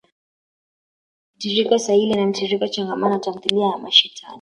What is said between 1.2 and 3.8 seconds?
mtiririko sahili na mtiririko changamano. Tamthilia ya